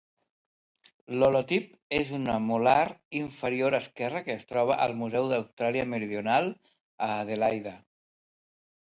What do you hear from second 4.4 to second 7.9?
troba al Museu d'Austràlia Meridional a Adelaida.